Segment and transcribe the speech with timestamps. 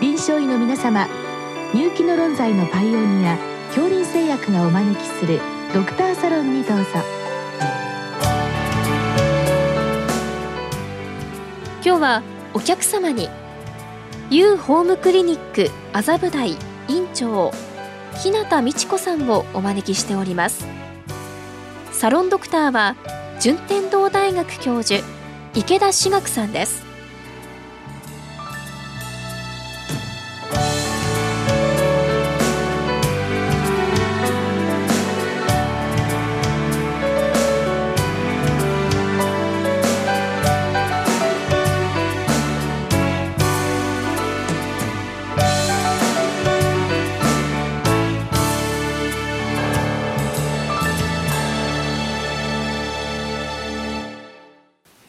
[0.00, 1.06] 臨床医の皆様
[1.74, 3.36] 入気の論剤のパイオニア
[3.66, 5.40] 恐林製薬がお招きする
[5.74, 6.84] ドクターサロンにどうぞ。
[11.84, 12.22] 今日は
[12.54, 13.28] お客様に
[14.30, 16.56] U ホームクリニック麻布台
[16.88, 17.50] 院長
[18.14, 20.66] 日向美智子さんをお招きしております。
[21.92, 22.96] サロンドクターは
[23.38, 25.06] 順天堂大学教授
[25.54, 26.89] 池田志学さんです。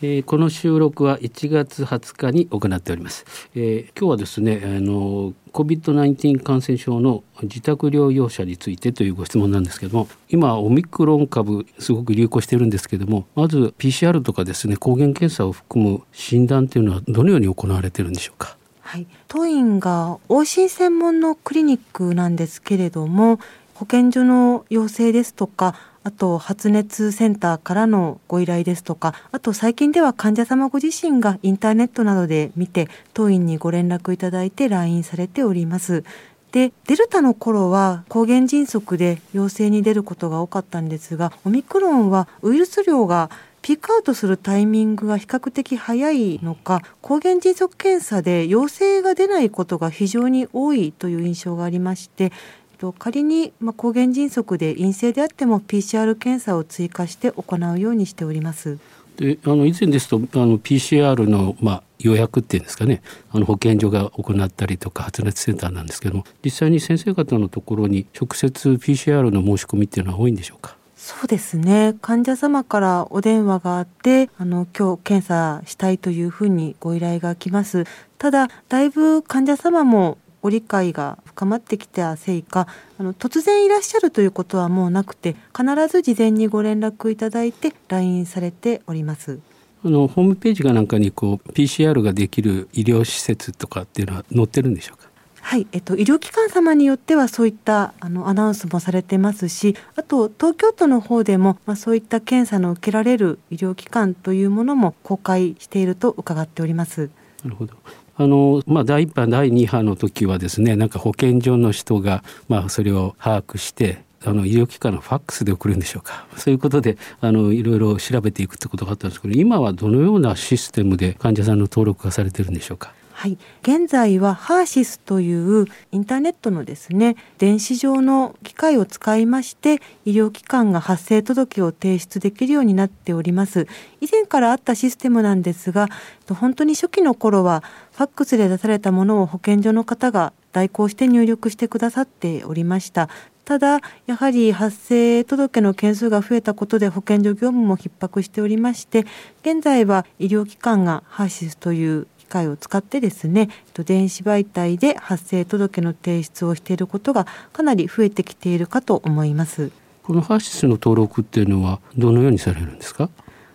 [0.04, 3.24] えー、この収録は1月20日に行っております。
[3.54, 18.58] えー、今日はですね、あの COVID-19 感染症の自宅療養者についてというご質問なんですけども、今オミクロン株すごく流行してるんですけども、まず PCR とかですね、抗原検査を含む診断というのはどのように行われてるんでしょうか？
[18.82, 23.40] はい、当院が往診専門のクリニックなんですけれども、
[23.76, 36.04] 保健所の要請ですとかあと発熱センターからのご依頼ですとかあと最近では患者様ご自身がインターネットなどで見て当院にご連絡いただいて来院されております。
[36.52, 43.30] でデルタの頃は抗原迅速で陽性に出ることが多かったんですがオミクロンはウイルス量が
[43.62, 52.34] ピークアウトするタイミングが比較的早いのか抗原迅速検査で陽性が出ないことが非常に多いという印象がありまして
[52.82, 58.80] と仮に、まあ、抗原迅速で陰性であっても PCR 検査を追加して行うようにしております。
[59.18, 70.76] であの以前ですとあの PCR の、まあ、予約っていうんですかねあの保健所が行ったりとか発熱センターなんですけども実際に先生方のところに直接 PCR の申し込みっていうのは多いんでしょうか？
[70.96, 71.96] そうですね。
[72.02, 77.86] 患者様からお電話があってあの今日検査したいというふうにご依頼が来ます。
[78.18, 89.40] ただだいぶ患者様もご理解が深まってきたせいかあの突然いらっしゃるということはもうなくて必ず事前にご連絡いただいて来院されております。
[89.84, 95.10] あのホームページかなんかにこう PCR ができる医療施設とかっていうのは載ってるんでしょうか？
[95.44, 107.10] はい、えっと、医療機関様によってはそういったあのアナウンスもされてますしあと東京都の方でも、まあ、そういった検査の受けられる医療機関というものも公開していると伺っております。
[107.44, 107.74] なるほど
[108.22, 116.28] あのまあ、第1波第2波の時はですねなんか保健所の人が、まあ、それを把握してあの医療機関のファックスで送るんでしょうか。
[116.38, 122.94] そういうことであのいろいろ調べていくってことがあったんですけど今はどのようなシステムで患者さんの登録がされてるんでしょうか。
[123.22, 133.68] はい、現在はハーシスというインターネットのですね電子上の機械を使いまして医療機関が発生届を提出できるようになっております。
[134.00, 135.88] 以前からあったシステムなんですが
[136.32, 143.08] 本当に初期の頃はファックスで出されたものを保健所の方が代行して入力してくださっておりました。
[143.46, 149.06] ただやはり発生届の件数が増えたことで保健所業務も逼迫しておりまして
[149.42, 153.50] 現在は医療機関がハーシスという械を使ってですね
[153.86, 159.72] 電子媒体で発生届の提出をしていることがかなり増えてきているかと思います。
[160.04, 163.10] このハーシスの登録っていうのはどのようにされるんですか？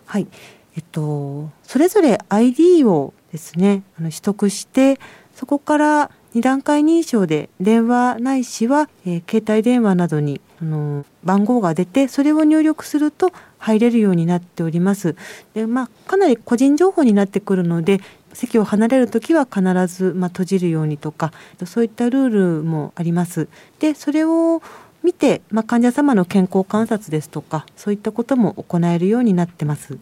[0.05, 0.27] はい。
[0.75, 4.99] えっとそれぞれ ID をですねあの取得して
[5.35, 15.15] そこから2段階認証で電話ないしは、えー、携帯電話などにあの番号が出てそれを入力すると入れるようになっております。
[15.55, 17.99] でまあ、かなり個人情報になってくるので
[18.37, 21.33] 席を離れる時は必ず、まあ、閉じるようにとか
[21.65, 23.49] そういったルールもあります。
[23.79, 24.61] でそれを
[25.03, 29.97] 見て、まあ、患者様の健康観察ですとかそういったことも行えるようになってます。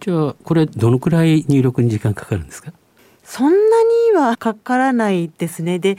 [0.00, 2.72] じゃあこれどのくらい入力に時間かかるんですか？
[3.24, 5.78] そんなにはかからないですね。
[5.78, 5.96] で、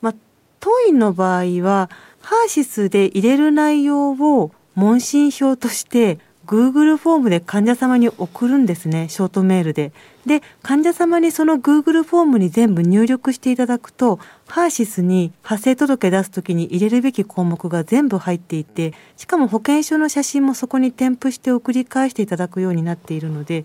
[0.00, 0.14] まあ、
[0.60, 9.92] 当院の場合はハーシスで入れる内容を問診票として Google フォームで患者様に送るんですねショートメールで。
[10.26, 23.64] で患者様にその Google フォームに全部入力していただくとハーシスに発生届出す時に入れるべき項目が全部入っていてしかも保険証の写真もそこに添付して送り返していただくようになっているので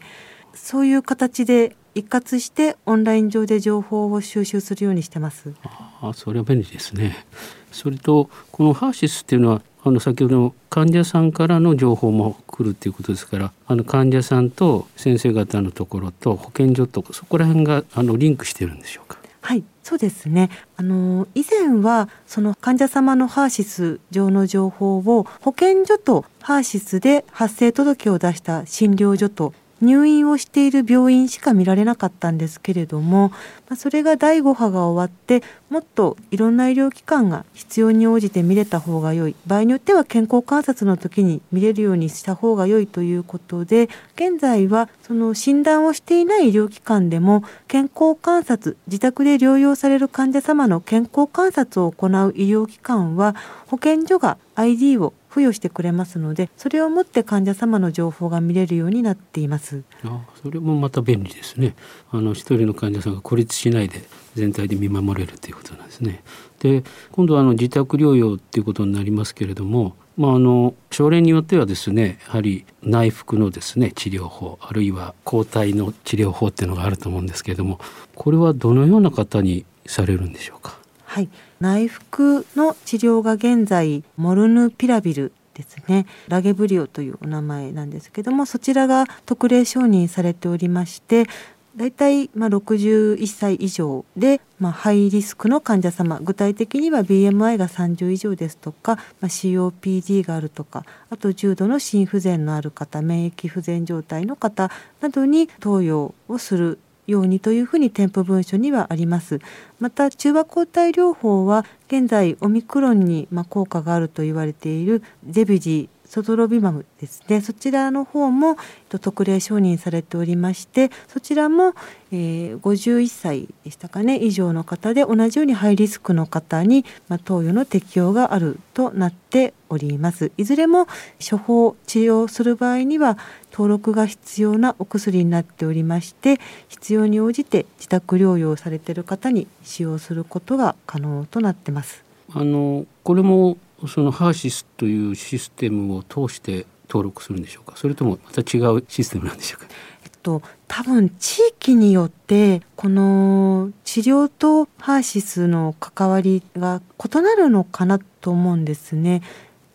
[0.54, 5.54] そういう形で一括してオンライン上で情報を収集するようにしてます。
[5.64, 7.26] ああ、それは便利ですね。
[7.72, 19.20] それとこのハーシスっていうのはあの先ほどの患者さんからの情報も来るっていうことですからあの患者さんと先生方のところと保健所とそこら辺があのリンクしてるんでしょうか？
[19.42, 20.50] はいそうですね。
[20.76, 33.32] あの以前はその患者様のハーシス上の情報を保健所とハーシスで発生届を出した診療所と入院をしている病院しか見られなかったんですけれども、
[33.70, 39.36] ま、それが第5波が終わってもっといろんな医療機関が必要に応じて見れた方が良い。
[39.48, 53.36] 場合によっては健康観察の時に見れるようにした方が良いということで現在はその診断をしていない医療機関でも健康観察自宅で療養される患者様の健康観察を行う医療機関は
[53.68, 59.84] 保健所が ID を付与してくれますのでそれをもって患者様の情報が見れるようになっています。
[60.06, 61.76] あそれもまた便利ですね。
[62.12, 64.02] あの一人の患者さんが孤立しないで
[64.36, 66.24] 全体で見守れるということなんですね。
[66.60, 77.82] で今度はあの自宅療養っていうことになりますけれどもまあ、あの症例によってはですねやはり内服のですね治療法あるいは抗体の治療法っていうのがあると思うんですけれども
[78.16, 80.80] これはどのような方にされるんでしょうか？
[81.04, 81.28] はい。
[81.60, 86.06] 内服の治療が現在モルヌピラビルですね。
[86.30, 91.26] ラゲブリオというお名前なんですけどもそちらが特例承認されておりまして
[91.76, 109.40] 大体まあ61歳以上で、まあ、ハイリスクの患者様具体的には BMI が30以上ですとか、まあ、COPD があるとかあと重度の心不全のある方免疫不全状態の方などに投与をするようにというふうに添付文書にはあります。
[109.80, 117.42] また中和抗体療法は現在オミクロンにま効果があると言われているゼビジソトロビマムですね。
[117.42, 118.56] そちらの方も
[119.02, 121.74] 特例承認されておりましてそちらも、
[122.10, 124.24] えー、51歳でしたかね。
[124.24, 130.32] 以上の方で同じようにハイリスクの方に、ま、投与の適用があるとなっております。
[130.38, 130.88] いずれも
[131.20, 133.18] 処方治療する場合には
[133.52, 136.40] 登録が必要なお薬になっておりまして
[136.70, 142.06] 必要に応じて自宅療養されている方に使用することが可能となってます。
[142.34, 147.78] あのこれもそのハーシスというシステムを通して登録するんでしょうか？
[147.78, 149.68] それともまた違うシステムなんでしょうか、
[150.04, 159.22] えっと、多分地域によってこの治療とハーシスの関わりが異なるのかなと思うんですね。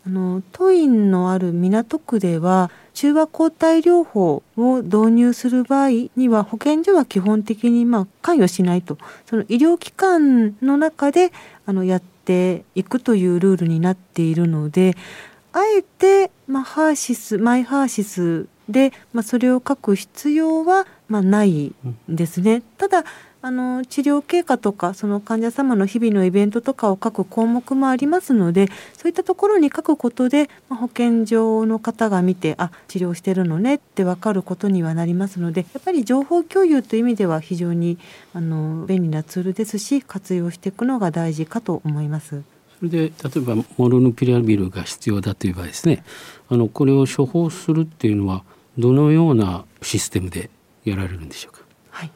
[0.06, 2.70] あの当院のある港区では
[3.00, 11.32] 中和抗体療法を導入する場合には保健所は基本的にま関与しないとその医療機関の中で
[11.64, 14.98] あのやっていくというルールになっているので
[15.54, 21.74] あえて、ま、ハーシスマイハーシスで、ま、それを書く必要は、ま、ないん
[22.06, 22.62] ですね。
[22.76, 23.04] ただ
[23.42, 37.96] あの治療経過とかその患者様の日々のイベントとかを書く項目もありますのでそういったところに書くことで、まあ、保健所の方が見てあ治療してるのねって分かることにはなりますのでやっぱり情報共有という意味では非常に
[38.34, 42.42] あの便利なツールですし活用していくのが大事かと思います。
[42.78, 46.04] それで例えばモルヌピラビルが必要だという場合ですね
[46.48, 48.42] あのこれを処方するっていうのは
[48.78, 50.50] どのようなシステムで
[50.84, 51.62] やられるんでしょうか？
[51.90, 52.10] はい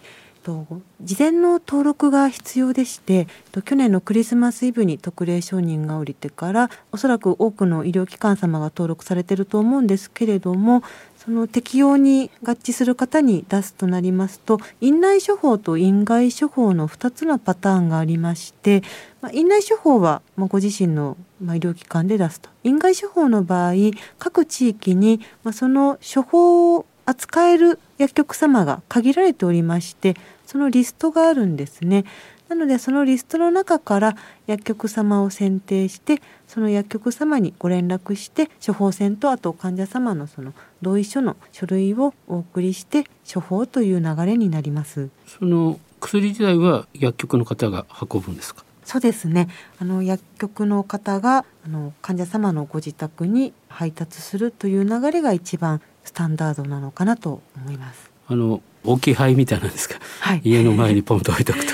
[0.44, 0.66] と
[1.00, 3.26] 事前の登録が必要でして
[3.64, 10.82] 去年のクリスマスイブに特例承認が下りてからおそらく多くの医療機関様が登録されてると思うんですけれども
[11.16, 18.82] その適用に合致する方に出すとなりますと院内処方と院外処方の2つのパターンがありまして、
[19.22, 22.50] まあ、院内処方は、ま、ご自身の、ま、医療機関で出すと。
[22.62, 23.72] 院外処方の場合
[24.18, 32.04] 各地域に、ま、その処方を扱える薬局様が限られておりましてそのリストがあるんですね。
[32.48, 45.08] なのでそのリストの中から薬局様を選定してその薬局様にご連絡して処方箋とあと患者様のその同意書の書類をお送りして処方という流れになります。
[45.26, 48.62] その薬自体は薬局の方が運ぶんですか？
[48.84, 49.48] そうですね。
[49.78, 58.10] あの薬局の方があの患者様のご自宅に配達するという流れが一番スタンダードなのかなと思います。
[58.28, 61.72] あの置き配みたいなんですか、はい、家の前にポンと置いとくと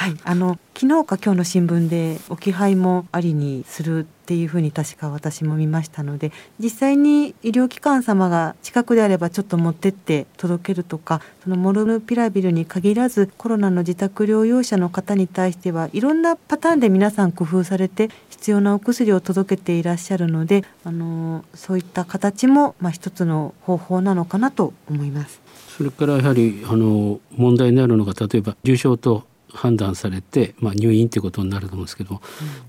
[0.00, 25.42] はいあの昨日か今日の新聞で置き配もありにするっていうふうに確か私も見ましたので実際に医療機関様が近くであればちょっと持ってって届けるとかそのモルヌピラビルに限らずコロナの自宅療養者の方に対してはいろんなパターンで皆さん工夫されて必要なお薬を届けていらっしゃるのであのそういった形も、まあ、一つの方法なのかなと思います。
[25.76, 32.20] それからやはりあの問題になるのが例えば重症と判断されて、まあ、入院ということになると思うんですけど、うん、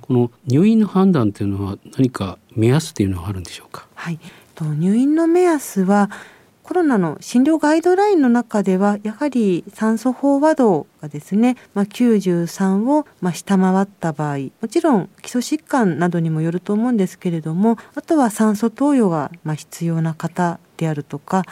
[0.01, 3.87] この入院の判断というのは何か目安というのはあるんでしょうか？
[3.95, 4.19] はい、
[4.55, 6.09] と入院の目安は
[6.63, 21.43] コロナの診療ガイドラインの中ではやはり酸素飽和度がですね、まあ、93をま下回った場合もちろん基礎疾患などにもよると思うんですけれどもあとは酸素投与がま必要な方であるとか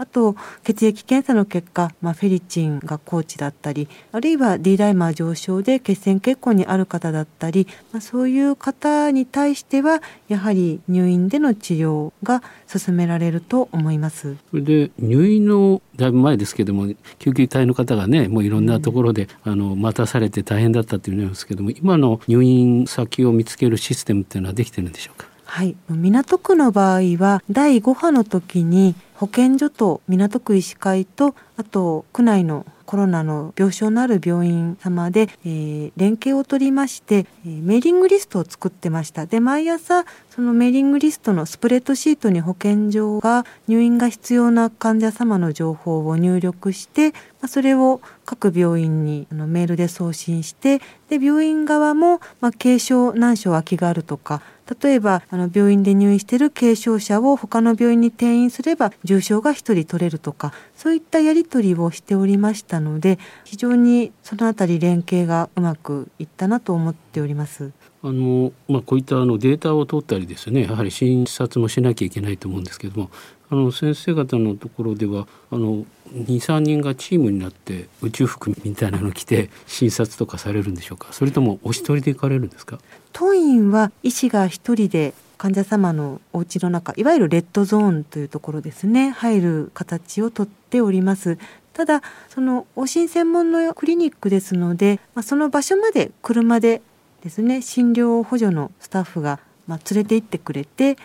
[0.00, 14.36] あと血液検査の結果、まあ、フェリチンが高値だったりあるいは D ダイマー上昇で血栓血痕にある方だったり、まあ、そういう方に対してはやはり入院での治療が進められると思います。
[14.50, 25.29] それで入院のだいぶ前ですけども救急隊の方がねもういろんなところで、うん、あの待たされて大変だったっていうのなんですけども今の入院先を見つけるシステムっていうのはできてるんでしょうか？
[25.52, 39.26] はい、港区の場合は第5波の時に保健所と港区医師会とあと区内のコロナの病床のある病院様で、えー、連携を取りまして、え、メーリングリストを作ってました。
[39.26, 54.42] で毎朝そのメーリングリストのスプレッドシートに保健所が入院が必要な患者様の情報を入力して、まあ、それを各病院にあのメールで送信してで病院側も、ま、軽症難所空きがあるとか
[54.82, 67.72] 例えばあの病院で入院している軽症者を他の病院に転院すれば重症が1人取れるとかそういったやり取りをしておりましたので非常にその辺り連携がうまくいったなと思っております。
[68.02, 73.10] あのまあ、こういったあのデータを取ったりですねやはり診察もしなきゃいけないと思うんですけども
[73.50, 81.12] あの先生方のところではあの23人がチームになって宇宙服みたいなの着て診察とかされるんでしょうか？
[81.12, 82.78] それともお一人で行かれるんですか？
[83.12, 91.38] 当院は医師が一人で患者様のお家の中いわゆるレッドゾーンというところですね入る形をとっております。
[91.72, 96.82] ただその往診専門のクリニックですので、まあ、その場所まで車で
[97.22, 97.62] ですね。
[97.62, 100.96] 診療補助のスタッフがまあ連れて行ってくれて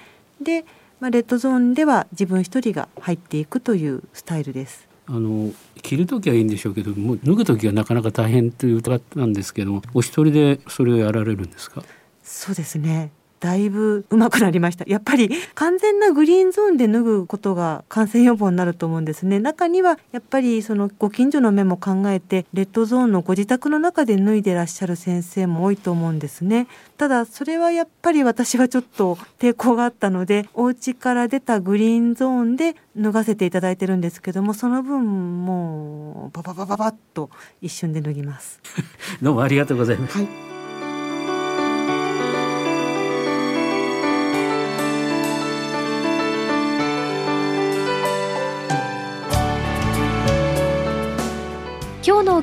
[0.42, 0.66] で
[1.02, 4.88] まあ、レッドゾーンでは自分一人が入っていくというスタイルです。
[5.08, 11.84] あの着る時はいいんでしょうけども脱ぐ時はなかなか大変というとなんですけどもお一人でそれをやられるんですか？
[12.24, 13.12] そうですね
[13.46, 14.86] だいぶ上手くなりました。
[14.88, 19.40] やっぱり完全なグリーンゾーンで脱ぐことが感染予防になると思うんですね。
[19.40, 26.66] 中にはやっぱりそのご近所の目も考えてレッドゾーンのご自宅の中で脱いでらっしゃる先生も多いと思うんですね。
[26.98, 37.30] ただそれはやっぱり私はちょっと抵抗があったのでお家から出たグリーンゾーンで脱がせていただいてるんですけどもその分もうバババババッと
[37.62, 38.60] 一瞬で脱ぎます。
[39.22, 40.55] どうもありがとうございます、はい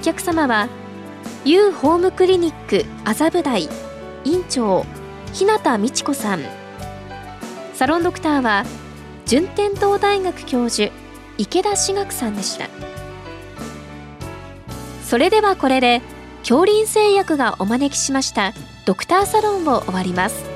[0.03, 0.69] 客様は
[1.45, 3.69] U ホームクリニック麻布台
[4.25, 4.85] 院長
[5.33, 6.41] 日向美智子さん。
[7.75, 8.65] サロンドクターは
[9.25, 10.93] 順天堂大学教授
[11.39, 12.69] 池田志学さんでした。
[15.05, 16.03] それではこれで
[16.41, 18.53] 恐林製薬がお招きしました
[18.85, 20.52] ドクターサロンを終わります。